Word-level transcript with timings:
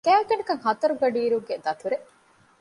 ގާތްގަނޑަކަށް 0.07 0.63
ހަތަރު 0.65 0.93
ގަޑިއިރުގެ 1.01 1.55
ދަތުރެއް 1.65 2.07